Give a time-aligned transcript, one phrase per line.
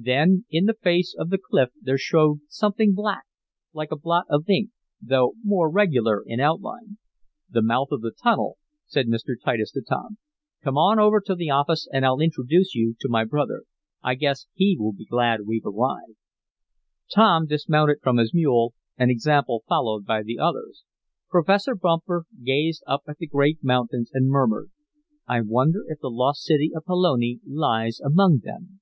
[0.00, 3.24] Then, in the face of the cliff there showed something black
[3.74, 4.70] like a blot of ink,
[5.02, 6.96] though more regular in outline.
[7.50, 9.34] "The mouth of the tunnel," said Mr.
[9.44, 10.16] Titus to Tom.
[10.62, 13.64] "Come on over to the office and I'll introduce you to my brother.
[14.02, 16.16] I guess he will be glad we've arrived."
[17.14, 20.84] Tom dismounted from his mule, an example followed by the others.
[21.28, 24.70] Professor Bumper gazed up at the great mountains and murmured:
[25.28, 28.80] "I wonder if the lost city of Pelone lies among them?"